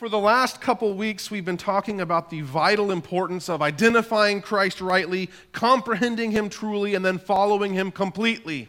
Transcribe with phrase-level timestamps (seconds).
[0.00, 4.80] For the last couple weeks, we've been talking about the vital importance of identifying Christ
[4.80, 8.68] rightly, comprehending him truly, and then following him completely.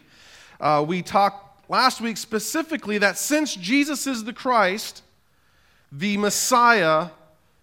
[0.60, 5.04] Uh, we talked last week specifically that since Jesus is the Christ,
[5.90, 7.08] the Messiah,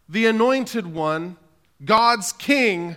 [0.09, 1.37] the anointed one,
[1.85, 2.95] God's King,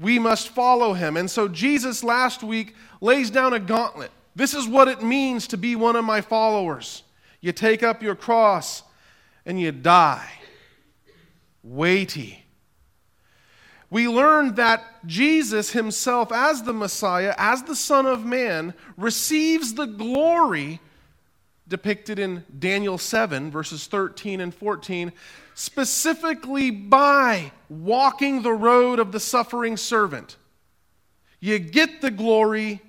[0.00, 1.16] we must follow him.
[1.16, 4.10] And so Jesus last week lays down a gauntlet.
[4.34, 7.04] This is what it means to be one of my followers.
[7.40, 8.82] You take up your cross
[9.44, 10.28] and you die.
[11.62, 12.44] Weighty.
[13.90, 19.84] We learned that Jesus himself, as the Messiah, as the Son of Man, receives the
[19.84, 20.80] glory
[21.68, 25.12] depicted in Daniel 7, verses 13 and 14,
[25.54, 30.36] specifically by walking the road of the suffering servant.
[31.40, 32.80] You get the glory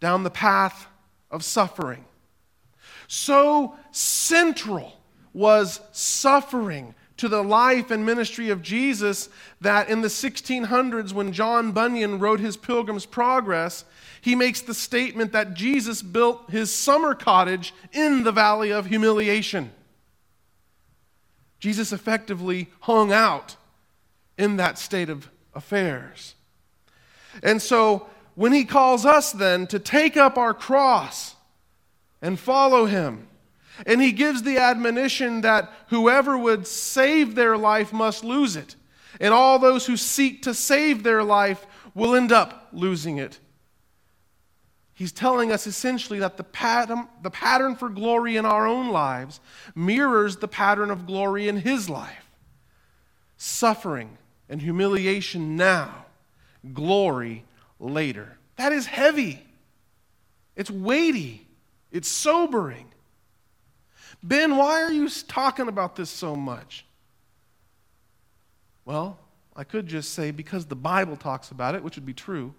[0.00, 0.86] down the path
[1.30, 2.04] of suffering.
[3.08, 4.99] So central
[5.32, 9.28] was suffering to the life and ministry of Jesus
[9.60, 13.84] that in the 1600s, when John Bunyan wrote his Pilgrim's Progress,
[14.22, 19.70] he makes the statement that Jesus built his summer cottage in the valley of humiliation.
[21.58, 23.56] Jesus effectively hung out
[24.38, 26.34] in that state of affairs.
[27.42, 31.36] And so, when he calls us then to take up our cross
[32.22, 33.28] and follow him,
[33.86, 38.76] and he gives the admonition that whoever would save their life must lose it.
[39.20, 43.38] And all those who seek to save their life will end up losing it.
[44.94, 49.40] He's telling us essentially that the pattern, the pattern for glory in our own lives
[49.74, 52.28] mirrors the pattern of glory in his life.
[53.38, 54.18] Suffering
[54.50, 56.04] and humiliation now,
[56.74, 57.44] glory
[57.78, 58.36] later.
[58.56, 59.42] That is heavy.
[60.54, 61.46] It's weighty.
[61.90, 62.89] It's sobering.
[64.22, 66.84] Ben, why are you talking about this so much?
[68.84, 69.18] Well,
[69.56, 72.54] I could just say because the Bible talks about it, which would be true,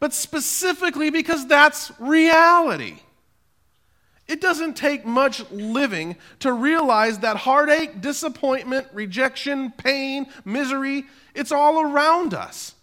[0.00, 3.00] but specifically because that's reality.
[4.28, 11.04] It doesn't take much living to realize that heartache, disappointment, rejection, pain, misery,
[11.34, 12.74] it's all around us.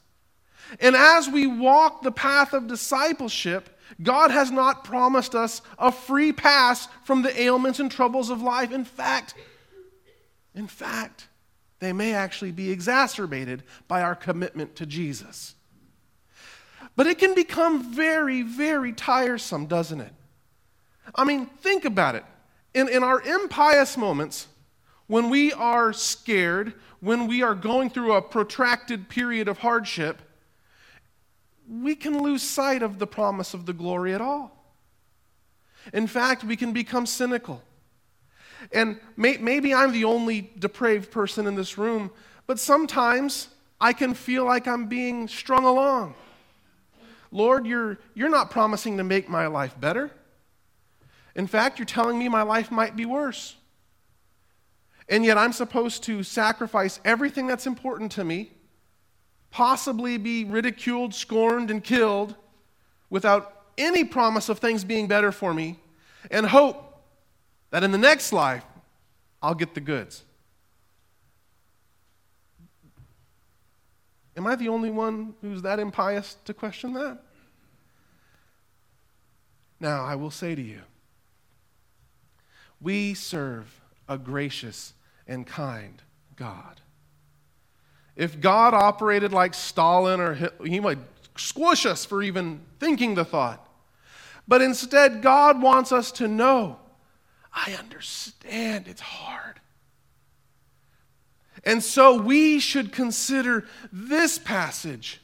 [0.80, 3.70] And as we walk the path of discipleship,
[4.02, 8.72] God has not promised us a free pass from the ailments and troubles of life.
[8.72, 9.34] In fact,
[10.56, 11.28] in fact,
[11.80, 15.56] they may actually be exacerbated by our commitment to Jesus.
[16.96, 20.14] But it can become very, very tiresome, doesn't it?
[21.16, 22.26] I mean, think about it.
[22.74, 24.48] In, in our impious moments,
[25.08, 30.22] when we are scared, when we are going through a protracted period of hardship,
[31.70, 34.56] we can lose sight of the promise of the glory at all.
[35.94, 37.62] In fact, we can become cynical.
[38.72, 42.12] And may, maybe I'm the only depraved person in this room,
[42.48, 43.50] but sometimes
[43.80, 46.16] I can feel like I'm being strung along.
[47.32, 50.12] Lord, you're, you're not promising to make my life better.
[51.36, 53.56] In fact, you're telling me my life might be worse.
[55.08, 58.52] And yet I'm supposed to sacrifice everything that's important to me
[59.52, 62.36] possibly be ridiculed, scorned, and killed
[63.10, 65.80] without any promise of things being better for me,
[66.30, 67.02] and hope
[67.72, 68.64] that in the next life
[69.42, 70.24] I'll get the goods.
[74.36, 77.20] Am I the only one who's that impious to question that?
[79.80, 80.82] Now, I will say to you,
[82.82, 84.94] we serve a gracious
[85.28, 86.02] and kind
[86.36, 86.82] God.
[88.20, 90.98] If God operated like Stalin or Hitler, he might
[91.38, 93.66] squish us for even thinking the thought.
[94.46, 96.80] But instead, God wants us to know
[97.54, 99.62] I understand it's hard.
[101.64, 105.22] And so we should consider this passage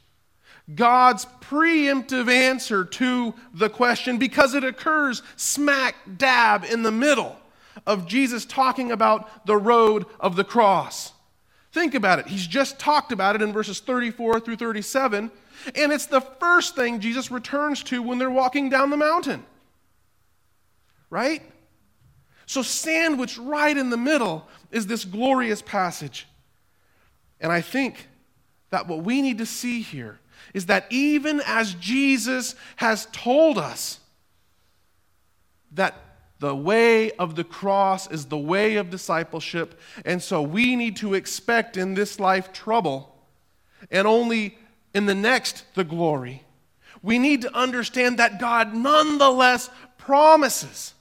[0.73, 7.35] God's preemptive answer to the question because it occurs smack dab in the middle
[7.85, 11.11] of Jesus talking about the road of the cross.
[11.75, 12.27] Think about it.
[12.27, 15.29] He's just talked about it in verses 34 through 37,
[15.75, 19.45] and it's the first thing Jesus returns to when they're walking down the mountain.
[21.09, 21.41] Right?
[22.45, 26.27] So, sandwiched right in the middle is this glorious passage.
[27.41, 28.07] And I think
[28.69, 30.21] that what we need to see here
[30.53, 33.99] is that even as Jesus has told us
[35.73, 35.93] that
[36.39, 39.79] the way of the cross is the way of discipleship.
[40.03, 43.15] And so we need to expect in this life trouble
[43.89, 44.57] and only
[44.93, 46.43] in the next the glory.
[47.01, 50.93] We need to understand that God nonetheless promises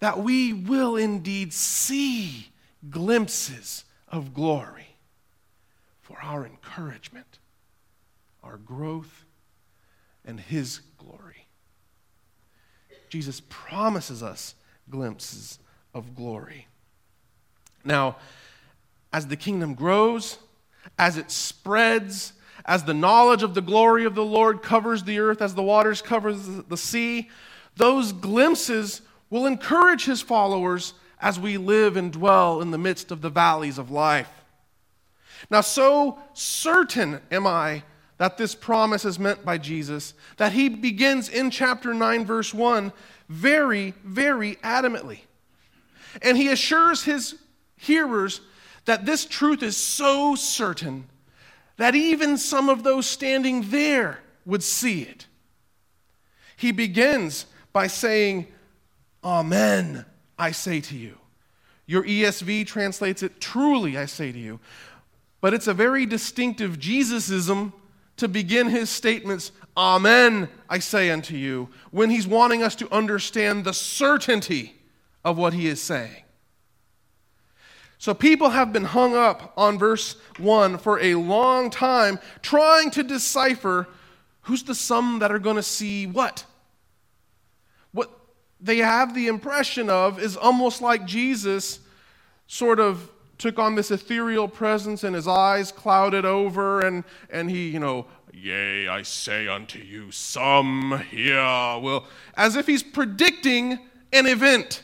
[0.00, 2.48] that we will indeed see
[2.88, 4.96] glimpses of glory
[6.00, 7.38] for our encouragement,
[8.42, 9.24] our growth,
[10.24, 11.39] and His glory.
[13.10, 14.54] Jesus promises us
[14.88, 15.58] glimpses
[15.92, 16.66] of glory.
[17.84, 18.16] Now,
[19.12, 20.38] as the kingdom grows,
[20.98, 22.32] as it spreads,
[22.64, 26.00] as the knowledge of the glory of the Lord covers the earth, as the waters
[26.00, 27.28] cover the sea,
[27.76, 33.20] those glimpses will encourage his followers as we live and dwell in the midst of
[33.20, 34.30] the valleys of life.
[35.50, 37.82] Now, so certain am I
[38.20, 42.92] that this promise is meant by Jesus that he begins in chapter 9, verse 1,
[43.30, 45.20] very, very adamantly.
[46.20, 47.36] And he assures his
[47.78, 48.42] hearers
[48.84, 51.06] that this truth is so certain
[51.78, 55.26] that even some of those standing there would see it.
[56.58, 58.48] He begins by saying,
[59.24, 60.04] Amen,
[60.38, 61.16] I say to you.
[61.86, 64.60] Your ESV translates it, truly, I say to you.
[65.40, 67.72] But it's a very distinctive Jesusism
[68.20, 73.64] to begin his statements, Amen, I say unto you, when he's wanting us to understand
[73.64, 74.74] the certainty
[75.24, 76.24] of what he is saying.
[77.96, 83.02] So people have been hung up on verse 1 for a long time, trying to
[83.02, 83.88] decipher
[84.42, 86.44] who's the some that are going to see what.
[87.92, 88.10] What
[88.60, 91.80] they have the impression of is almost like Jesus
[92.46, 97.68] sort of took on this ethereal presence and his eyes clouded over and, and he,
[97.68, 102.04] you know, yea, I say unto you, some here will,
[102.36, 103.78] as if he's predicting
[104.12, 104.82] an event.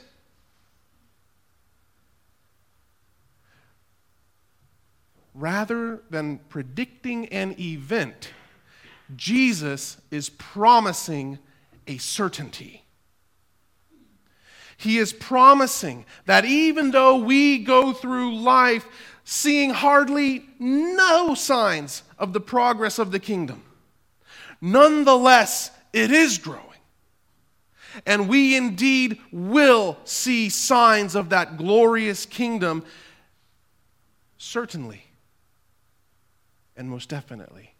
[5.36, 8.32] rather than predicting an event,
[9.14, 11.38] Jesus is promising
[11.86, 12.85] a certainty.
[14.76, 18.86] He is promising that even though we go through life
[19.24, 23.62] seeing hardly no signs of the progress of the kingdom,
[24.60, 26.62] nonetheless, it is growing.
[28.04, 32.84] And we indeed will see signs of that glorious kingdom,
[34.36, 35.06] certainly
[36.76, 37.74] and most definitely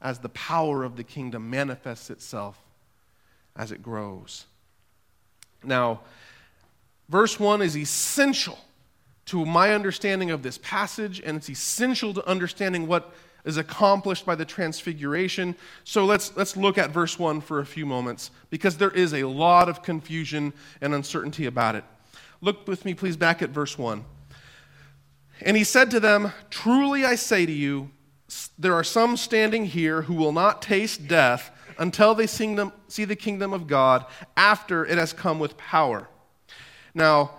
[0.00, 2.58] as the power of the kingdom manifests itself
[3.54, 4.46] as it grows.
[5.66, 6.00] Now,
[7.08, 8.58] verse 1 is essential
[9.26, 13.12] to my understanding of this passage, and it's essential to understanding what
[13.44, 15.54] is accomplished by the transfiguration.
[15.84, 19.24] So let's, let's look at verse 1 for a few moments because there is a
[19.24, 21.84] lot of confusion and uncertainty about it.
[22.40, 24.04] Look with me, please, back at verse 1.
[25.42, 27.90] And he said to them, Truly I say to you,
[28.58, 33.52] there are some standing here who will not taste death until they see the kingdom
[33.52, 34.06] of God
[34.36, 36.08] after it has come with power.
[36.94, 37.30] Now,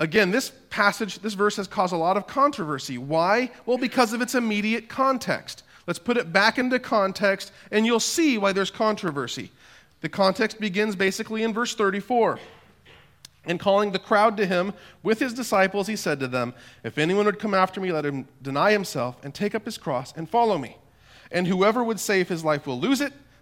[0.00, 2.98] again, this passage, this verse has caused a lot of controversy.
[2.98, 3.50] Why?
[3.66, 5.64] Well, because of its immediate context.
[5.86, 9.50] Let's put it back into context, and you'll see why there's controversy.
[10.00, 12.38] The context begins basically in verse 34.
[13.44, 14.72] And calling the crowd to him
[15.02, 16.54] with his disciples, he said to them,
[16.84, 20.12] If anyone would come after me, let him deny himself and take up his cross
[20.16, 20.76] and follow me.
[21.32, 23.12] And whoever would save his life will lose it,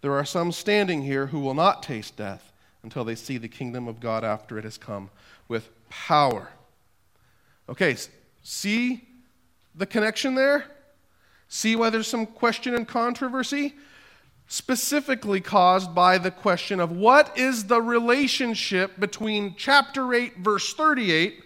[0.00, 2.52] there are some standing here who will not taste death
[2.82, 5.10] until they see the kingdom of God after it has come
[5.48, 6.48] with power.
[7.68, 7.96] Okay,
[8.42, 9.06] see
[9.74, 10.64] the connection there?
[11.48, 13.74] See why there's some question and controversy?
[14.50, 21.40] specifically caused by the question of what is the relationship between chapter 8, verse 38,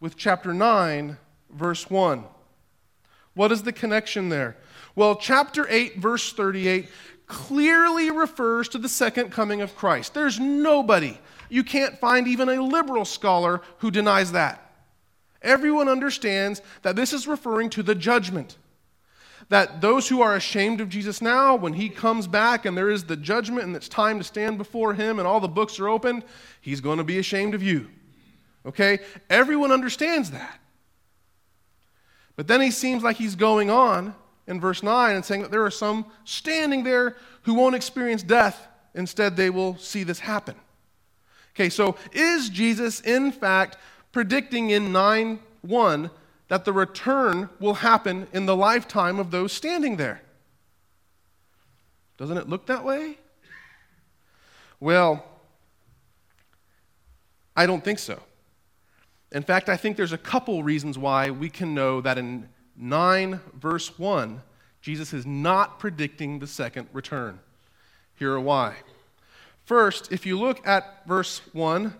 [0.00, 1.16] with chapter 9,
[1.50, 2.24] verse 1.
[3.34, 4.56] What is the connection there?
[4.98, 6.88] Well, chapter 8, verse 38
[7.28, 10.12] clearly refers to the second coming of Christ.
[10.12, 14.60] There's nobody, you can't find even a liberal scholar who denies that.
[15.40, 18.56] Everyone understands that this is referring to the judgment
[19.50, 23.04] that those who are ashamed of Jesus now, when he comes back and there is
[23.04, 26.24] the judgment and it's time to stand before him and all the books are opened,
[26.60, 27.88] he's going to be ashamed of you.
[28.66, 28.98] Okay?
[29.30, 30.58] Everyone understands that.
[32.34, 34.16] But then he seems like he's going on
[34.48, 38.66] in verse 9 and saying that there are some standing there who won't experience death.
[38.94, 40.56] Instead, they will see this happen.
[41.54, 43.76] Okay, so is Jesus, in fact,
[44.10, 46.10] predicting in 9 1
[46.48, 50.22] that the return will happen in the lifetime of those standing there.
[52.16, 53.18] Doesn't it look that way?
[54.80, 55.24] Well,
[57.54, 58.20] I don't think so.
[59.30, 62.48] In fact, I think there's a couple reasons why we can know that in
[62.78, 64.42] 9, verse 1,
[64.80, 67.40] Jesus is not predicting the second return.
[68.14, 68.76] Here are why.
[69.64, 71.94] First, if you look at verse 1,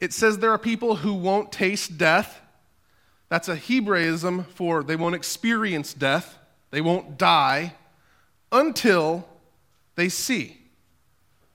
[0.00, 2.40] it says there are people who won't taste death.
[3.28, 6.38] That's a Hebraism for they won't experience death,
[6.70, 7.74] they won't die
[8.52, 9.26] until
[9.94, 10.58] they see.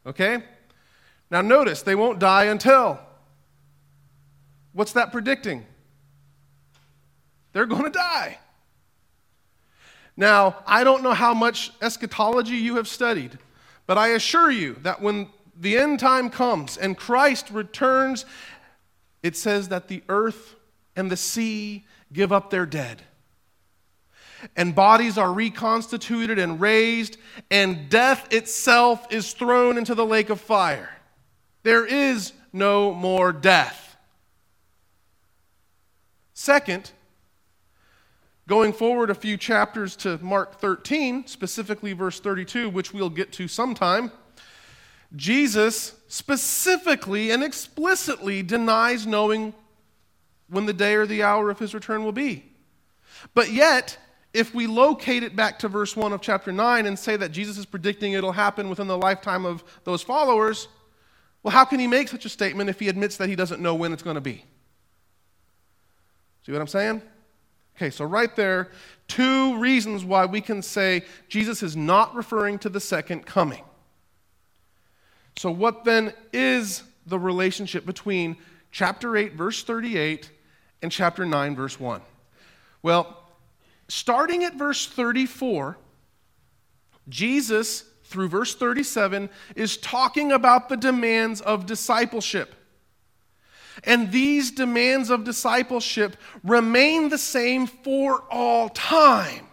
[0.06, 0.44] Okay?
[1.30, 3.00] Now, notice, they won't die until.
[4.74, 5.66] What's that predicting?
[7.54, 8.40] They're going to die.
[10.16, 13.38] Now, I don't know how much eschatology you have studied,
[13.88, 15.30] but I assure you that when
[15.60, 18.26] the end time comes and Christ returns,
[19.22, 20.56] it says that the earth
[20.96, 23.02] and the sea give up their dead.
[24.56, 27.18] And bodies are reconstituted and raised,
[27.50, 30.90] and death itself is thrown into the lake of fire.
[31.64, 33.96] There is no more death.
[36.34, 36.92] Second,
[38.48, 43.48] going forward a few chapters to Mark 13, specifically verse 32, which we'll get to
[43.48, 44.12] sometime,
[45.16, 49.54] Jesus specifically and explicitly denies knowing
[50.50, 52.46] when the day or the hour of his return will be.
[53.34, 53.98] But yet,
[54.34, 57.58] if we locate it back to verse 1 of chapter 9 and say that Jesus
[57.58, 60.68] is predicting it'll happen within the lifetime of those followers,
[61.44, 63.76] well, how can he make such a statement if he admits that he doesn't know
[63.76, 64.44] when it's going to be?
[66.46, 67.02] See what I'm saying?
[67.76, 68.70] Okay, so right there,
[69.08, 73.64] two reasons why we can say Jesus is not referring to the second coming.
[75.38, 78.38] So, what then is the relationship between
[78.72, 80.30] chapter 8, verse 38,
[80.82, 82.02] and chapter 9, verse 1?
[82.84, 83.24] Well,
[83.88, 85.78] starting at verse 34,
[87.10, 92.54] Jesus, through verse 37, is talking about the demands of discipleship.
[93.84, 99.48] And these demands of discipleship remain the same for all time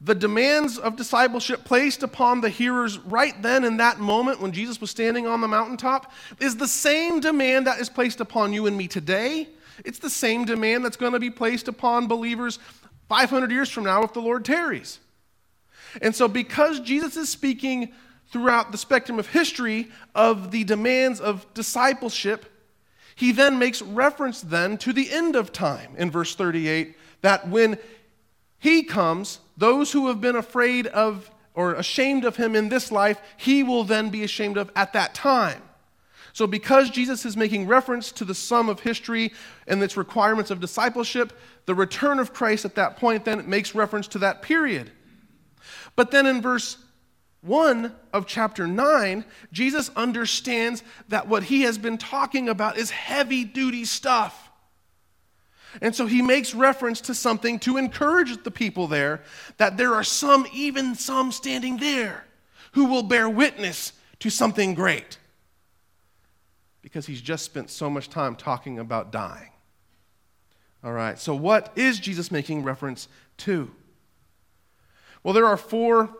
[0.00, 4.80] the demands of discipleship placed upon the hearers right then in that moment when Jesus
[4.80, 8.76] was standing on the mountaintop is the same demand that is placed upon you and
[8.76, 9.48] me today.
[9.84, 12.58] It's the same demand that's going to be placed upon believers
[13.08, 14.98] 500 years from now if the Lord tarries.
[16.02, 17.92] And so, because Jesus is speaking
[18.28, 22.44] throughout the spectrum of history of the demands of discipleship,
[23.16, 27.78] he then makes reference then to the end of time in verse 38 that when
[28.58, 33.18] he comes, those who have been afraid of or ashamed of him in this life,
[33.38, 35.62] he will then be ashamed of at that time.
[36.34, 39.32] So, because Jesus is making reference to the sum of history
[39.66, 41.32] and its requirements of discipleship,
[41.64, 44.90] the return of Christ at that point then makes reference to that period.
[45.96, 46.76] But then in verse
[47.46, 53.44] 1 of chapter 9, Jesus understands that what he has been talking about is heavy
[53.44, 54.50] duty stuff.
[55.80, 59.22] And so he makes reference to something to encourage the people there
[59.58, 62.24] that there are some, even some standing there,
[62.72, 65.18] who will bear witness to something great.
[66.82, 69.50] Because he's just spent so much time talking about dying.
[70.82, 73.70] All right, so what is Jesus making reference to?
[75.22, 76.10] Well, there are four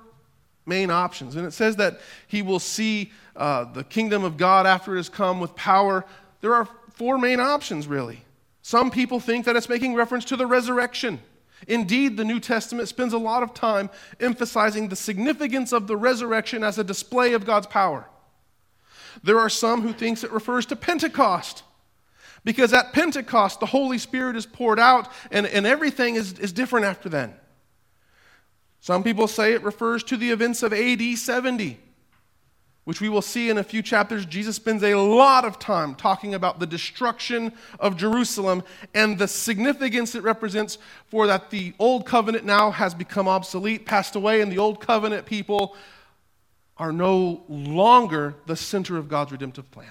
[0.66, 1.37] main options.
[1.37, 5.08] And it says that he will see uh, the kingdom of God after it has
[5.08, 6.04] come with power.
[6.40, 8.23] There are four main options, really.
[8.62, 11.20] Some people think that it's making reference to the resurrection.
[11.68, 16.62] Indeed, the New Testament spends a lot of time emphasizing the significance of the resurrection
[16.62, 18.06] as a display of God's power.
[19.23, 21.62] There are some who thinks it refers to Pentecost.
[22.44, 26.87] Because at Pentecost, the Holy Spirit is poured out and, and everything is, is different
[26.87, 27.35] after then.
[28.87, 31.81] Some people say it refers to the events of AD 70
[32.85, 36.35] which we will see in a few chapters, Jesus spends a lot of time talking
[36.35, 38.62] about the destruction of Jerusalem
[38.95, 40.78] and the significance it represents
[41.09, 45.26] for that the old covenant now has become obsolete, passed away, and the old covenant
[45.26, 45.75] people
[46.76, 49.90] are no longer the center of God's redemptive plan.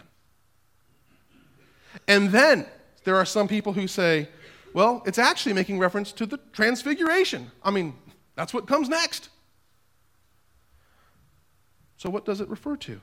[2.07, 2.65] And then
[3.03, 4.29] there are some people who say,
[4.73, 7.51] well, it's actually making reference to the transfiguration.
[7.61, 7.93] I mean,
[8.35, 9.29] that's what comes next.
[11.97, 13.01] So, what does it refer to?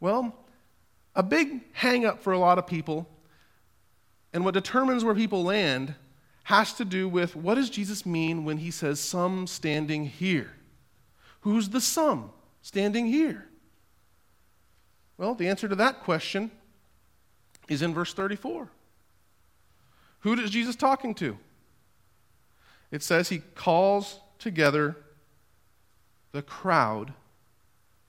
[0.00, 0.34] Well,
[1.14, 3.08] a big hang up for a lot of people,
[4.32, 5.94] and what determines where people land,
[6.44, 10.52] has to do with what does Jesus mean when he says, Some standing here?
[11.40, 12.30] Who's the some
[12.62, 13.46] standing here?
[15.16, 16.50] Well, the answer to that question
[17.68, 18.68] is in verse 34.
[20.20, 21.38] Who is Jesus talking to?
[22.94, 24.96] It says he calls together
[26.30, 27.12] the crowd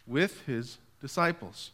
[0.06, 1.72] with his disciples.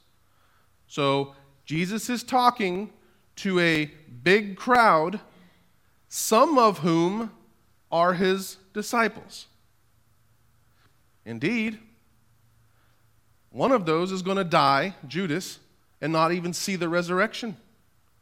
[0.88, 2.90] So Jesus is talking
[3.36, 3.92] to a
[4.24, 5.20] big crowd,
[6.08, 7.32] some of whom
[7.92, 9.48] are his disciples.
[11.26, 11.80] Indeed,
[13.50, 15.60] one of those is going to die, Judas,
[16.00, 17.58] and not even see the resurrection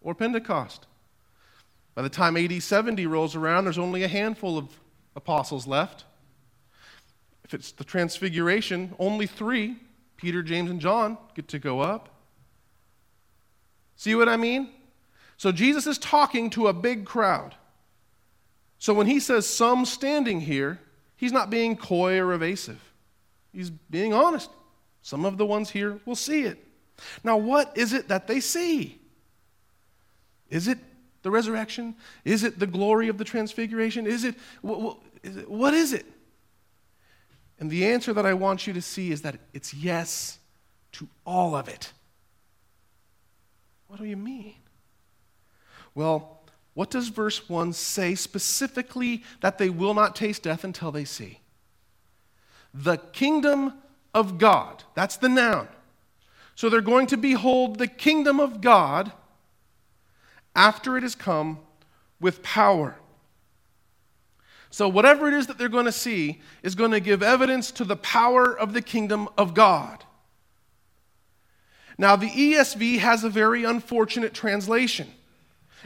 [0.02, 0.88] or Pentecost.
[2.00, 4.70] By the time AD 70 rolls around, there's only a handful of
[5.18, 6.06] apostles left.
[7.44, 9.76] If it's the transfiguration, only three,
[10.16, 12.08] Peter, James, and John, get to go up.
[13.98, 14.70] See what I mean?
[15.36, 17.56] So Jesus is talking to a big crowd.
[18.78, 20.80] So when he says some standing here,
[21.18, 22.80] he's not being coy or evasive.
[23.52, 24.50] He's being honest.
[25.02, 26.66] Some of the ones here will see it.
[27.26, 29.02] Now, what is it that they see?
[30.50, 30.80] Is it
[31.22, 31.96] the resurrection?
[32.24, 34.08] Is it the glory of the transfiguration?
[34.08, 36.06] Is it what is it?
[37.60, 40.40] And the answer that I want you to see is that it's yes
[40.94, 41.92] to all of it.
[43.88, 44.56] What do you mean?
[45.94, 46.40] Well,
[46.74, 51.42] what does verse 1 say specifically that they will not taste death until they see?
[52.74, 53.74] The kingdom
[54.14, 54.84] of God.
[54.94, 55.68] That's the noun.
[56.56, 59.12] So they're going to behold the kingdom of God
[60.56, 61.60] after it has come
[62.20, 62.96] with power.
[64.72, 67.84] So, whatever it is that they're going to see is going to give evidence to
[67.84, 70.04] the power of the kingdom of God.
[71.98, 75.08] Now, the ESV has a very unfortunate translation.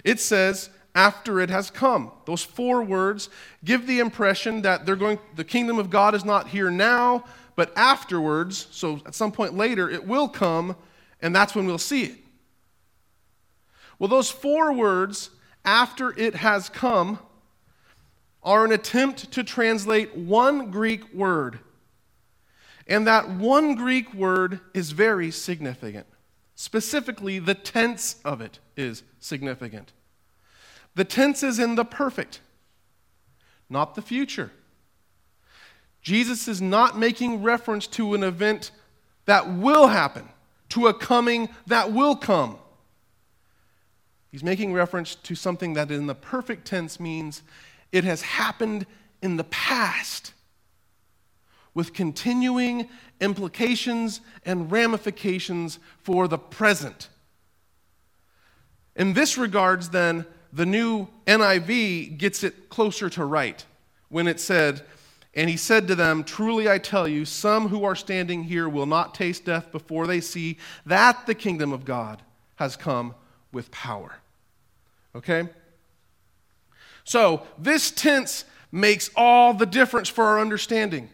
[0.03, 2.12] It says, after it has come.
[2.25, 3.29] Those four words
[3.63, 7.24] give the impression that they're going, the kingdom of God is not here now,
[7.55, 10.75] but afterwards, so at some point later, it will come,
[11.22, 12.17] and that's when we'll see it.
[14.03, 15.29] Well, those four words,
[15.63, 17.19] after it has come,
[18.43, 21.60] are an attempt to translate one Greek word.
[22.86, 26.06] And that one Greek word is very significant.
[26.54, 29.93] Specifically, the tense of it is significant.
[30.95, 32.41] The tense is in the perfect,
[33.69, 34.51] not the future.
[36.01, 38.71] Jesus is not making reference to an event
[39.28, 40.28] that will happen,
[40.71, 42.58] to a coming that will come.
[44.34, 47.43] He's making reference to something that in the perfect tense means
[47.91, 48.88] it has happened
[49.22, 50.34] in the past
[51.76, 52.89] with continuing
[53.22, 57.10] implications and ramifications for the present.
[58.96, 63.63] In this regards, then, the new NIV gets it closer to right
[64.10, 64.82] when it said,
[65.36, 68.88] And he said to them, Truly I tell you, some who are standing here will
[68.88, 72.24] not taste death before they see that the kingdom of God
[72.56, 73.13] has come
[73.52, 74.17] with power.
[75.15, 75.49] Okay?
[77.04, 81.10] So, this tense makes all the difference for our understanding.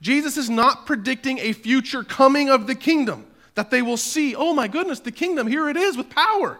[0.00, 4.52] Jesus is not predicting a future coming of the kingdom that they will see, oh
[4.54, 6.58] my goodness, the kingdom, here it is with power.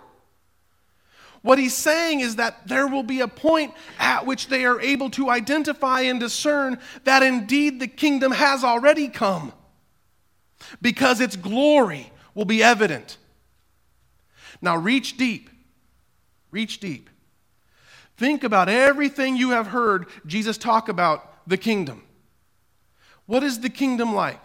[1.43, 5.11] What he's saying is that there will be a point at which they are able
[5.11, 9.53] to identify and discern that indeed the kingdom has already come
[10.81, 13.17] because its glory will be evident.
[14.61, 15.51] Now, reach deep.
[16.53, 17.11] Reach deep.
[18.17, 22.05] Think about everything you have heard Jesus talk about the kingdom.
[23.27, 24.45] What is the kingdom like?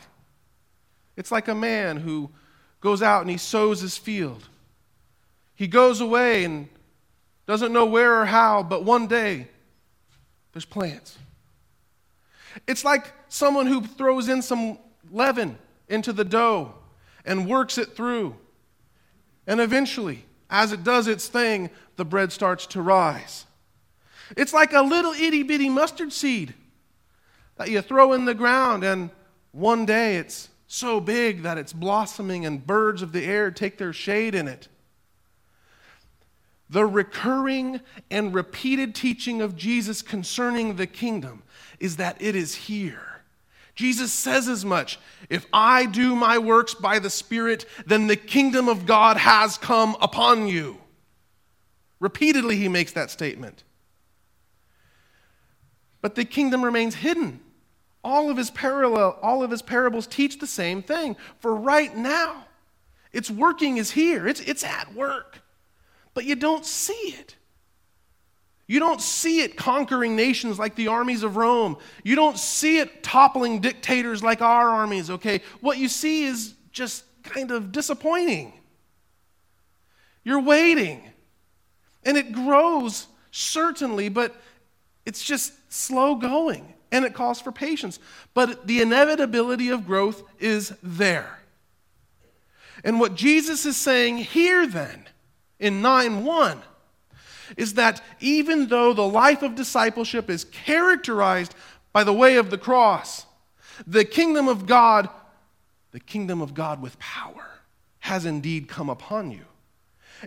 [1.15, 2.32] It's like a man who
[2.80, 4.48] goes out and he sows his field.
[5.54, 6.70] He goes away and
[7.46, 9.48] doesn't know where or how, but one day
[10.54, 11.17] there's plants.
[12.67, 14.80] It's like someone who throws in some
[15.12, 15.58] leaven
[15.89, 16.74] into the dough
[17.26, 18.36] and works it through.
[19.46, 23.46] And eventually, as it does its thing, the bread starts to rise.
[24.36, 26.54] It's like a little itty bitty mustard seed
[27.58, 29.10] that you throw in the ground, and
[29.52, 33.94] one day it's so big that it's blossoming, and birds of the air take their
[33.94, 34.68] shade in it.
[36.70, 37.80] The recurring
[38.12, 41.44] and repeated teaching of Jesus concerning the kingdom
[41.80, 43.17] is that it is here.
[43.78, 48.68] Jesus says as much if I do my works by the Spirit, then the kingdom
[48.68, 50.80] of God has come upon you.
[52.02, 53.63] Repeatedly, he makes that statement.
[56.02, 57.40] But the kingdom remains hidden.
[58.04, 61.16] All of his parallel, all of his parables teach the same thing.
[61.40, 62.46] For right now,
[63.13, 64.28] its working is here.
[64.28, 65.42] It's, it's at work
[66.18, 67.36] but you don't see it.
[68.68, 71.78] You don't see it conquering nations like the armies of Rome.
[72.04, 75.42] You don't see it toppling dictators like our armies, okay?
[75.62, 78.54] What you see is just kind of disappointing.
[80.24, 81.02] You're waiting.
[82.04, 84.36] And it grows, certainly, but
[85.06, 88.00] it's just slow going and it calls for patience.
[88.34, 91.40] But the inevitability of growth is there.
[92.84, 95.08] And what Jesus is saying here, then,
[95.60, 96.62] in 9 1,
[97.56, 101.56] is that even though the life of discipleship is characterized
[101.94, 103.26] by the way of the cross,
[103.86, 105.10] the kingdom of God,
[105.92, 107.48] the kingdom of God with power,
[108.00, 109.46] has indeed come upon you.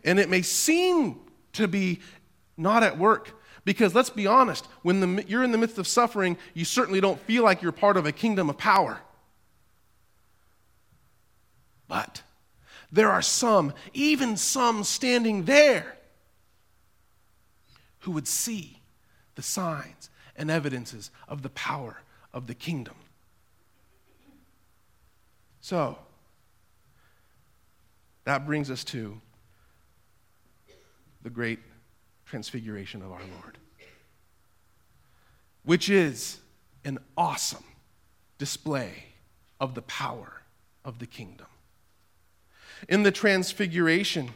[0.05, 1.21] And it may seem
[1.55, 2.01] to be
[2.57, 6.37] not at work, because let's be honest, when the, you're in the midst of suffering,
[6.55, 9.01] you certainly don't feel like you're part of a kingdom of power.
[11.89, 12.23] But
[12.93, 15.97] there are some, even some standing there,
[18.01, 18.81] who would see
[19.35, 21.99] the signs and evidences of the power
[22.33, 22.95] of the kingdom.
[25.61, 25.99] So,
[28.25, 29.21] that brings us to
[31.23, 31.59] the great
[32.27, 33.59] transfiguration of our Lord,
[35.65, 36.39] which is
[36.85, 37.65] an awesome
[38.39, 39.05] display
[39.61, 40.41] of the power
[40.85, 41.47] of the kingdom.
[42.89, 44.31] In the transfiguration,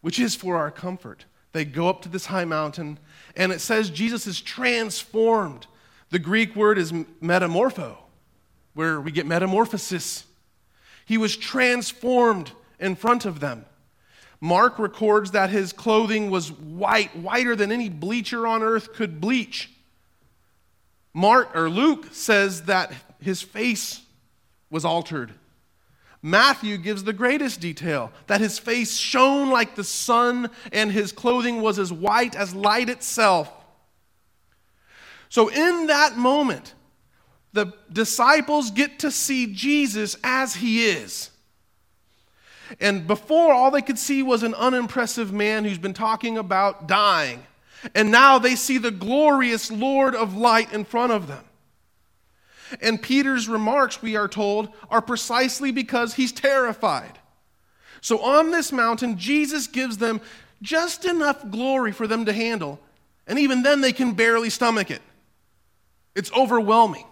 [0.00, 2.98] which is for our comfort, they go up to this high mountain,
[3.36, 5.68] and it says Jesus is transformed.
[6.10, 7.96] The Greek word is metamorpho,
[8.74, 10.24] where we get metamorphosis.
[11.06, 13.66] He was transformed in front of them.
[14.40, 19.70] Mark records that his clothing was white, whiter than any bleacher on earth could bleach.
[21.14, 24.02] Mark or Luke says that his face
[24.70, 25.32] was altered.
[26.26, 31.60] Matthew gives the greatest detail that his face shone like the sun and his clothing
[31.60, 33.52] was as white as light itself.
[35.28, 36.72] So, in that moment,
[37.52, 41.28] the disciples get to see Jesus as he is.
[42.80, 47.46] And before, all they could see was an unimpressive man who's been talking about dying.
[47.94, 51.44] And now they see the glorious Lord of light in front of them.
[52.80, 57.18] And Peter's remarks, we are told, are precisely because he's terrified.
[58.00, 60.20] So on this mountain, Jesus gives them
[60.62, 62.80] just enough glory for them to handle.
[63.26, 65.02] And even then, they can barely stomach it.
[66.14, 67.06] It's overwhelming.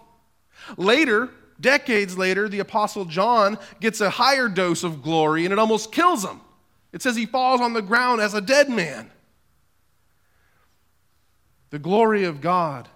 [0.77, 5.91] Later, Decades later, the Apostle John gets a higher dose of glory and it almost
[5.93, 6.41] kills him.
[6.91, 9.09] It says he falls on the ground as a dead man.
[11.69, 12.89] The glory of God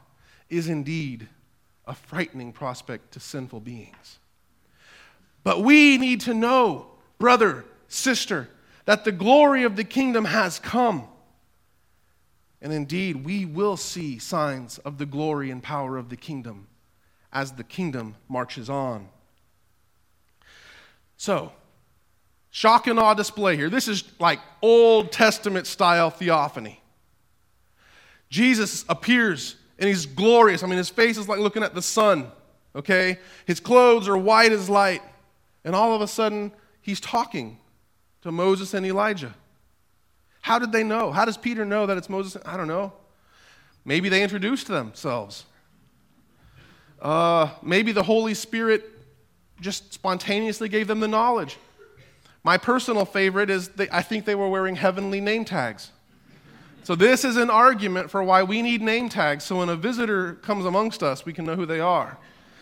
[0.50, 1.30] is indeed
[1.88, 4.20] a frightening prospect to sinful beings.
[5.44, 8.50] But we need to know, brother, sister,
[8.86, 11.08] that the glory of the kingdom has come.
[12.62, 16.68] And indeed, we will see signs of the glory and power of the kingdom
[17.32, 19.10] as the kingdom marches on.
[21.18, 21.52] So,
[22.50, 23.70] shock and awe display here.
[23.70, 26.82] This is like Old Testament style theophany.
[28.30, 30.64] Jesus appears and he's glorious.
[30.64, 32.32] I mean, his face is like looking at the sun,
[32.76, 33.20] okay?
[33.46, 35.02] His clothes are white as light.
[35.64, 37.58] And all of a sudden, he's talking
[38.22, 39.36] to Moses and Elijah.
[40.42, 41.12] How did they know?
[41.12, 42.42] How does Peter know that it's Moses?
[42.46, 42.94] I don't know.
[43.84, 45.46] Maybe they introduced themselves.
[47.02, 48.84] Uh, maybe the Holy Spirit
[49.60, 51.58] just spontaneously gave them the knowledge.
[52.44, 55.92] My personal favorite is they, I think they were wearing heavenly name tags.
[56.84, 60.36] So, this is an argument for why we need name tags so when a visitor
[60.36, 62.18] comes amongst us, we can know who they are.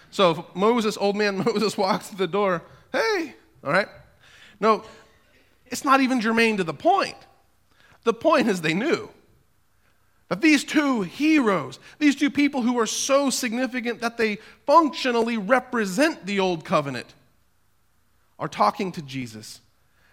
[0.09, 3.87] So, if Moses, old man Moses, walks to the door, hey, all right?
[4.59, 4.83] No,
[5.67, 7.17] it's not even germane to the point.
[8.03, 9.09] The point is they knew.
[10.29, 16.25] That these two heroes, these two people who are so significant that they functionally represent
[16.25, 17.13] the old covenant,
[18.39, 19.61] are talking to Jesus.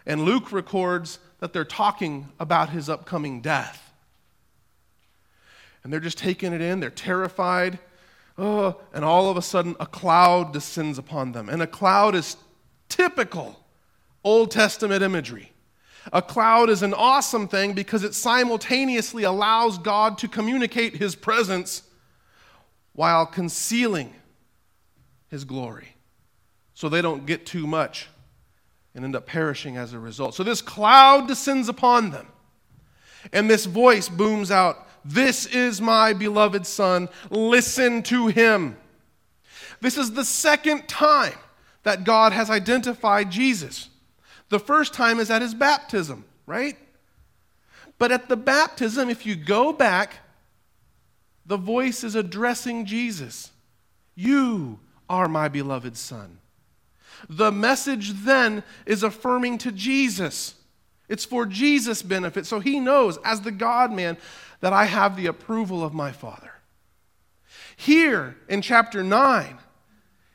[0.04, 3.91] And Luke records that they're talking about his upcoming death.
[5.82, 7.78] And they're just taking it in, they're terrified.
[8.38, 11.48] Oh, and all of a sudden, a cloud descends upon them.
[11.48, 12.36] And a cloud is
[12.88, 13.58] typical
[14.24, 15.52] Old Testament imagery.
[16.12, 21.82] A cloud is an awesome thing because it simultaneously allows God to communicate his presence
[22.92, 24.12] while concealing
[25.28, 25.94] his glory.
[26.74, 28.08] So they don't get too much
[28.94, 30.34] and end up perishing as a result.
[30.34, 32.26] So this cloud descends upon them.
[33.32, 37.08] And this voice booms out This is my beloved Son.
[37.30, 38.76] Listen to him.
[39.80, 41.38] This is the second time
[41.82, 43.88] that God has identified Jesus.
[44.48, 46.76] The first time is at his baptism, right?
[47.98, 50.18] But at the baptism, if you go back,
[51.46, 53.50] the voice is addressing Jesus.
[54.14, 56.38] You are my beloved Son.
[57.28, 60.54] The message then is affirming to Jesus.
[61.12, 62.46] It's for Jesus' benefit.
[62.46, 64.16] So he knows, as the God man,
[64.60, 66.50] that I have the approval of my Father.
[67.76, 69.58] Here in chapter 9,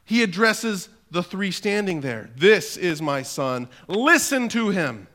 [0.06, 2.30] he addresses the three standing there.
[2.38, 3.70] This is my son.
[3.88, 5.08] Listen to him.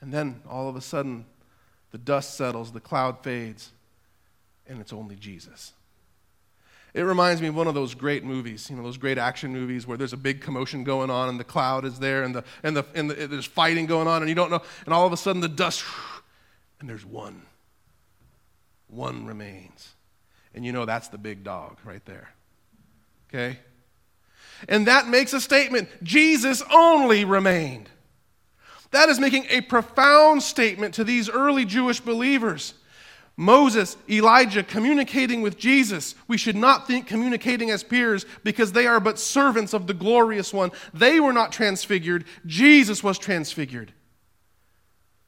[0.00, 1.26] And then all of a sudden,
[1.90, 3.72] the dust settles, the cloud fades,
[4.68, 5.72] and it's only Jesus.
[6.94, 9.86] It reminds me of one of those great movies, you know, those great action movies
[9.86, 12.76] where there's a big commotion going on and the cloud is there and, the, and,
[12.76, 15.16] the, and the, there's fighting going on and you don't know, and all of a
[15.16, 15.84] sudden the dust,
[16.80, 17.42] and there's one.
[18.88, 19.94] One remains.
[20.54, 22.30] And you know that's the big dog right there.
[23.28, 23.58] Okay?
[24.68, 27.90] And that makes a statement Jesus only remained.
[28.90, 32.72] That is making a profound statement to these early Jewish believers.
[33.40, 36.16] Moses, Elijah communicating with Jesus.
[36.26, 40.52] We should not think communicating as peers because they are but servants of the glorious
[40.52, 40.72] one.
[40.92, 43.92] They were not transfigured, Jesus was transfigured.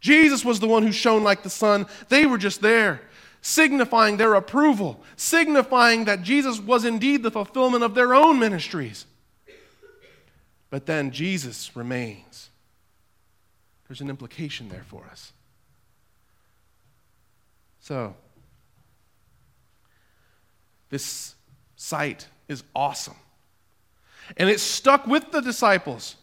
[0.01, 1.87] Jesus was the one who shone like the sun.
[2.09, 3.01] They were just there,
[3.43, 9.07] signifying their approval, signifying that Jesus was indeed the fulfillment of their own ministries.
[10.69, 12.51] But then Jesus remains.
[13.87, 15.33] There's an implication there for us.
[17.91, 18.15] So,
[20.91, 21.35] this
[21.75, 23.17] sight is awesome.
[24.37, 26.15] And it stuck with the disciples.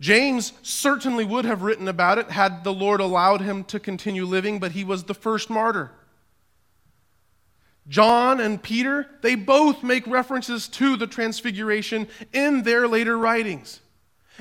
[0.00, 4.58] James certainly would have written about it had the Lord allowed him to continue living,
[4.58, 5.92] but he was the first martyr.
[7.88, 13.80] John and Peter, they both make references to the transfiguration in their later writings.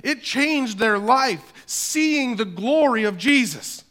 [0.03, 3.84] It changed their life, seeing the glory of Jesus.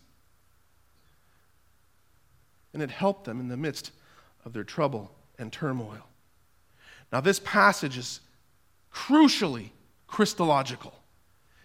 [2.75, 3.93] And it helped them in the midst
[4.45, 6.07] of their trouble and turmoil.
[7.11, 8.21] Now, this passage is
[8.93, 9.71] crucially
[10.07, 10.93] Christological.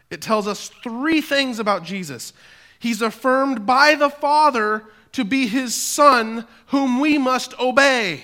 [0.10, 2.34] It tells us three things about Jesus.
[2.80, 8.24] He's affirmed by the Father to be his Son, whom we must obey.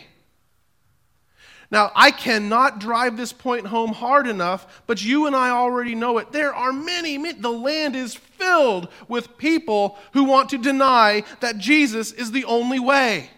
[1.72, 6.20] Now, I cannot drive this point home hard enough, but you and I already know
[6.20, 6.32] it.
[6.32, 11.58] There are many, many, the land is filled with people who want to deny that
[11.58, 13.30] Jesus is the only way.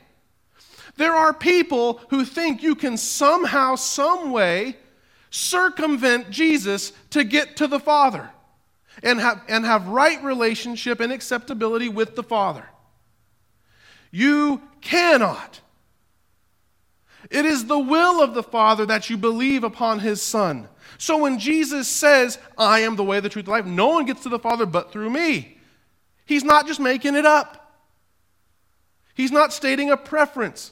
[0.98, 4.78] There are people who think you can somehow, some way,
[5.30, 8.30] circumvent Jesus to get to the Father
[9.04, 12.68] and have, and have right relationship and acceptability with the Father.
[14.12, 15.62] You cannot.
[17.30, 20.68] It is the will of the Father that you believe upon his Son.
[20.98, 24.24] So when Jesus says, I am the way, the truth, the life, no one gets
[24.24, 25.58] to the Father but through me.
[26.26, 27.74] He's not just making it up,
[29.14, 30.72] he's not stating a preference.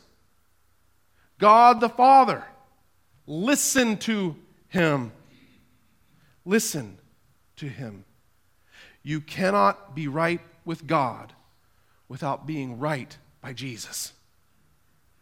[1.38, 2.44] God the Father,
[3.28, 4.36] listen to
[4.70, 5.12] him.
[6.46, 6.98] Listen
[7.58, 8.06] to him.
[9.04, 11.34] You cannot be right with God
[12.08, 14.14] without being right by Jesus.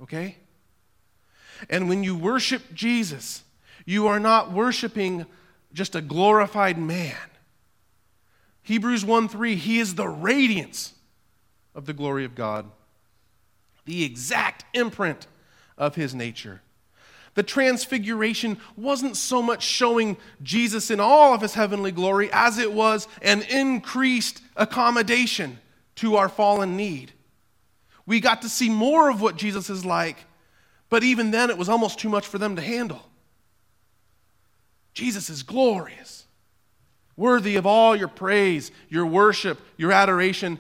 [0.02, 0.38] Okay?
[1.70, 3.44] And when you worship Jesus,
[3.86, 5.26] you are not worshiping
[5.74, 7.16] just a glorified man.
[8.64, 10.94] Hebrews 1 3, he is the radiance
[11.76, 12.66] of the glory of God,
[13.86, 15.28] the exact imprint
[15.78, 16.62] of his nature.
[17.36, 22.72] The transfiguration wasn't so much showing Jesus in all of his heavenly glory as it
[22.72, 25.60] was an increased accommodation
[25.96, 27.12] to our fallen need.
[28.06, 30.18] We got to see more of what Jesus is like
[30.94, 33.02] but even then, it was almost too much for them to handle.
[34.94, 36.28] Jesus is glorious,
[37.18, 40.60] worthy of all your praise, your worship, your adoration,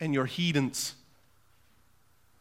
[0.00, 0.94] and your heedance.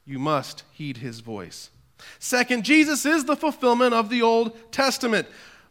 [0.04, 1.70] You must heed his voice.
[2.18, 5.28] Second, Jesus is the fulfillment of the Old Testament.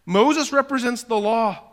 [0.07, 1.65] Moses represents the law.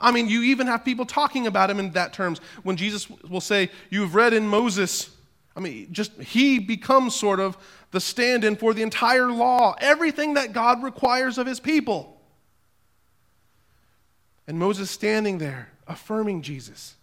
[0.00, 2.40] I mean, you even have people talking about him in that terms.
[2.64, 5.08] When Jesus will say, You've read in Moses,
[5.56, 7.56] I mean, just he becomes sort of
[7.90, 12.20] the stand in for the entire law, everything that God requires of his people.
[14.46, 16.96] And Moses standing there affirming Jesus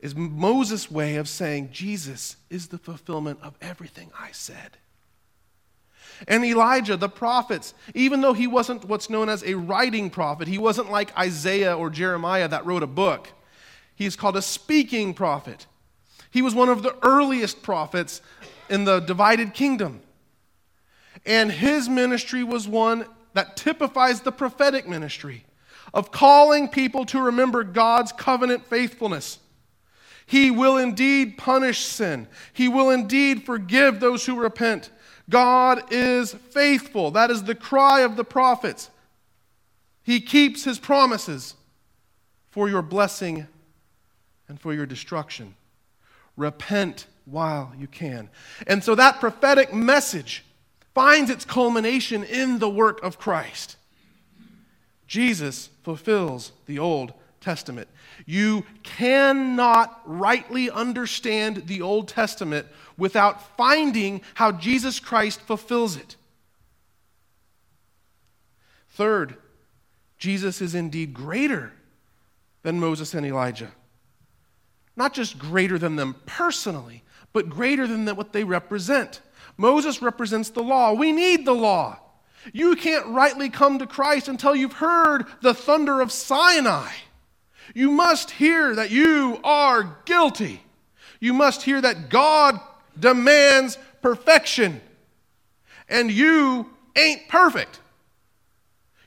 [0.00, 4.76] is Moses' way of saying, Jesus is the fulfillment of everything I said.
[6.26, 10.58] And Elijah, the prophets, even though he wasn't what's known as a writing prophet, he
[10.58, 13.32] wasn't like Isaiah or Jeremiah that wrote a book.
[13.94, 15.66] He's called a speaking prophet.
[16.30, 18.20] He was one of the earliest prophets
[18.68, 20.00] in the divided kingdom.
[21.24, 25.44] And his ministry was one that typifies the prophetic ministry
[25.94, 29.38] of calling people to remember God's covenant faithfulness.
[30.26, 34.90] He will indeed punish sin, He will indeed forgive those who repent.
[35.30, 37.10] God is faithful.
[37.10, 38.90] That is the cry of the prophets.
[40.02, 41.54] He keeps his promises
[42.50, 43.46] for your blessing
[44.48, 45.54] and for your destruction.
[46.38, 48.30] Repent while you can.
[48.66, 50.44] And so that prophetic message
[50.94, 53.76] finds its culmination in the work of Christ.
[55.06, 57.88] Jesus fulfills the Old Testament.
[58.26, 66.16] You cannot rightly understand the Old Testament without finding how Jesus Christ fulfills it.
[68.90, 69.36] Third,
[70.18, 71.72] Jesus is indeed greater
[72.62, 73.70] than Moses and Elijah.
[74.98, 79.20] Not just greater than them personally, but greater than what they represent.
[79.56, 80.92] Moses represents the law.
[80.92, 82.00] We need the law.
[82.52, 86.90] You can't rightly come to Christ until you've heard the thunder of Sinai.
[87.76, 90.62] You must hear that you are guilty.
[91.20, 92.58] You must hear that God
[92.98, 94.80] demands perfection,
[95.88, 97.78] and you ain't perfect.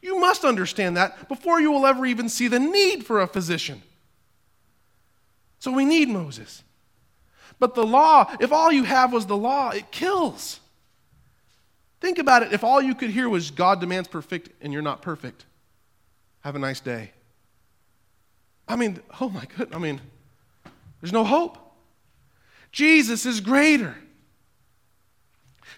[0.02, 3.84] You must understand that before you will ever even see the need for a physician.
[5.62, 6.64] So we need Moses.
[7.60, 10.60] But the law, if all you have was the law, it kills.
[12.00, 12.52] Think about it.
[12.52, 15.46] If all you could hear was God demands perfect and you're not perfect,
[16.40, 17.12] have a nice day.
[18.68, 19.76] I mean, oh my goodness.
[19.76, 20.02] I mean,
[21.00, 21.60] there's no hope.
[22.72, 23.96] Jesus is greater.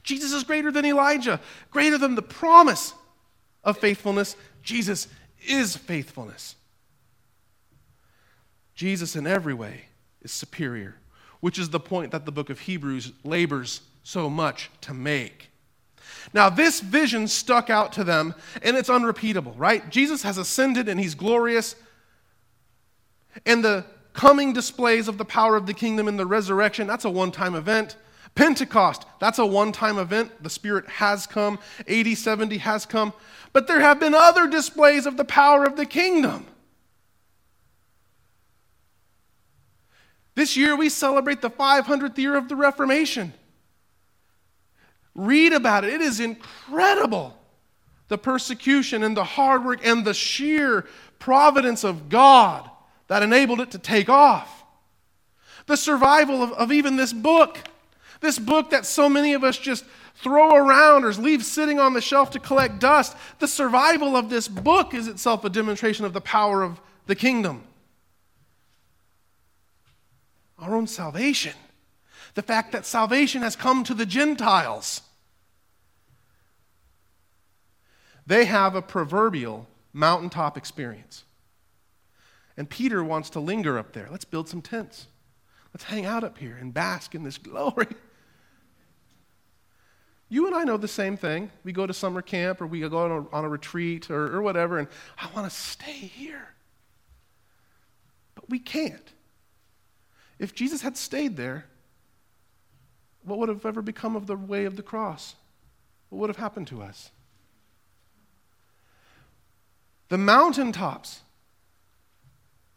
[0.01, 1.41] Jesus is greater than Elijah,
[1.71, 2.93] greater than the promise
[3.65, 4.37] of faithfulness.
[4.61, 5.09] Jesus
[5.45, 6.55] is faithfulness.
[8.75, 9.85] Jesus, in every way,
[10.21, 10.95] is superior,
[11.39, 15.49] which is the point that the book of Hebrews labors so much to make.
[16.33, 19.89] Now, this vision stuck out to them, and it's unrepeatable, right?
[19.89, 21.75] Jesus has ascended and he's glorious.
[23.45, 27.09] And the coming displays of the power of the kingdom in the resurrection, that's a
[27.09, 27.97] one time event.
[28.35, 30.31] Pentecost, that's a one time event.
[30.41, 31.59] The Spirit has come.
[31.87, 33.13] AD, 70 has come.
[33.51, 36.47] But there have been other displays of the power of the kingdom.
[40.35, 43.33] This year we celebrate the 500th year of the Reformation.
[45.15, 47.37] Read about it, it is incredible.
[48.07, 50.85] The persecution and the hard work and the sheer
[51.19, 52.69] providence of God
[53.07, 54.63] that enabled it to take off.
[55.67, 57.59] The survival of, of even this book.
[58.19, 62.01] This book that so many of us just throw around or leave sitting on the
[62.01, 63.15] shelf to collect dust.
[63.39, 67.63] The survival of this book is itself a demonstration of the power of the kingdom.
[70.63, 71.53] Our own salvation.
[72.35, 75.01] The fact that salvation has come to the Gentiles.
[78.25, 81.25] They have a proverbial mountaintop experience.
[82.55, 84.07] And Peter wants to linger up there.
[84.09, 85.07] Let's build some tents.
[85.73, 87.87] Let's hang out up here and bask in this glory.
[90.29, 91.51] You and I know the same thing.
[91.65, 94.41] We go to summer camp or we go on a, on a retreat or, or
[94.41, 94.87] whatever, and
[95.19, 96.47] I want to stay here.
[98.33, 99.13] But we can't.
[100.43, 101.63] If Jesus had stayed there,
[103.23, 105.35] what would have ever become of the way of the cross?
[106.09, 107.11] What would have happened to us?
[110.09, 111.21] The mountaintops,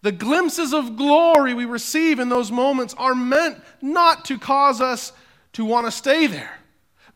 [0.01, 5.13] the glimpses of glory we receive in those moments are meant not to cause us
[5.55, 6.61] to want to stay there.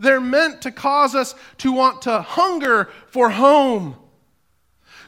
[0.00, 3.94] They're meant to cause us to want to hunger for home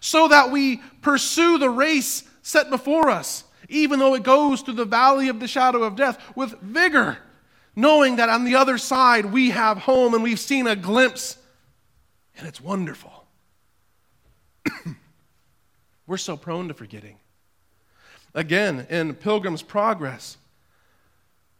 [0.01, 4.85] so that we pursue the race set before us, even though it goes through the
[4.85, 7.19] valley of the shadow of death, with vigor,
[7.75, 11.39] knowing that on the other side we have home and we've seen a glimpse,
[12.37, 13.25] and it's wonderful.
[16.07, 17.17] We're so prone to forgetting.
[18.35, 20.37] Again, in Pilgrim's Progress,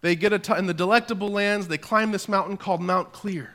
[0.01, 3.51] they get a t- in the delectable lands, they climb this mountain called Mount Clear.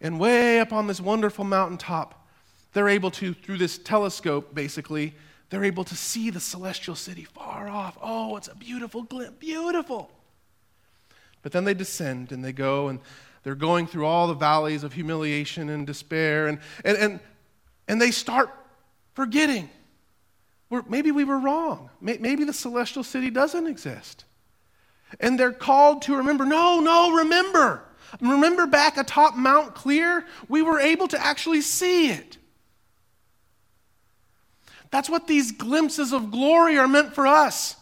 [0.00, 2.26] And way up on this wonderful mountaintop,
[2.72, 5.14] they're able to, through this telescope, basically,
[5.50, 7.98] they're able to see the celestial city far off.
[8.00, 10.10] Oh, it's a beautiful glimpse, beautiful.
[11.42, 13.00] But then they descend and they go and
[13.42, 17.20] they're going through all the valleys of humiliation and despair, and, and, and,
[17.88, 18.50] and they start
[19.14, 19.70] forgetting.
[20.68, 21.90] We're, maybe we were wrong.
[22.00, 24.24] Maybe the celestial city doesn't exist.
[25.18, 27.82] And they're called to remember no, no, remember.
[28.20, 30.26] Remember back atop Mount Clear?
[30.48, 32.36] We were able to actually see it.
[34.90, 37.76] That's what these glimpses of glory are meant for us.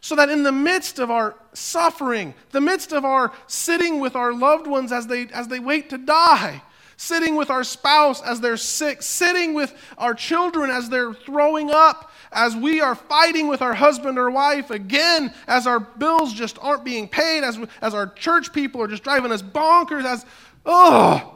[0.00, 4.32] So that in the midst of our suffering, the midst of our sitting with our
[4.32, 6.62] loved ones as they, as they wait to die,
[6.96, 12.12] sitting with our spouse as they're sick, sitting with our children as they're throwing up,
[12.30, 16.84] as we are fighting with our husband or wife again, as our bills just aren't
[16.84, 20.24] being paid, as, as our church people are just driving us bonkers, as,
[20.64, 21.34] oh.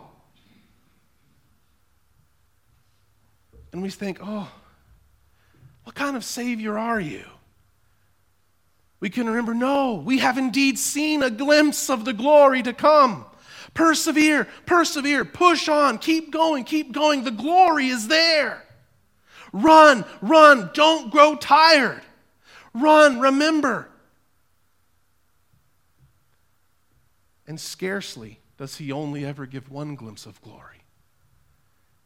[3.72, 4.50] and we think, oh,
[5.84, 7.24] what kind of Savior are you?
[9.00, 13.24] We can remember, no, we have indeed seen a glimpse of the glory to come.
[13.72, 17.24] Persevere, persevere, push on, keep going, keep going.
[17.24, 18.64] The glory is there.
[19.52, 22.02] Run, run, don't grow tired.
[22.74, 23.88] Run, remember.
[27.46, 30.84] And scarcely does he only ever give one glimpse of glory.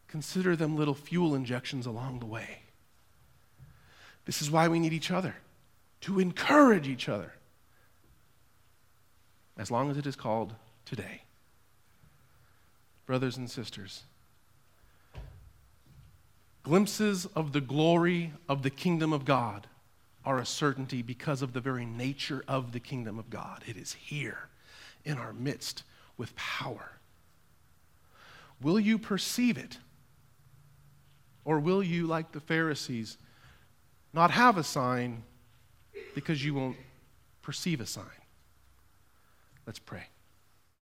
[0.07, 2.64] Consider them little fuel injections along the way.
[4.25, 5.37] This is why we need each other
[6.03, 7.33] to encourage each other,
[9.57, 10.55] as long as it is called
[10.85, 11.23] today.
[13.07, 14.03] Brothers and sisters,
[16.63, 19.67] glimpses of the glory of the kingdom of God
[20.25, 23.63] are a certainty because of the very nature of the kingdom of God.
[23.67, 24.49] It is here
[25.05, 25.83] in our midst
[26.17, 26.93] with power.
[28.63, 29.79] Will you perceive it?
[31.45, 33.19] Or will you, like the Pharisees,
[34.15, 35.25] not have a sign
[36.15, 36.77] because you won't
[37.43, 38.05] perceive a sign.
[39.67, 40.05] Let's pray.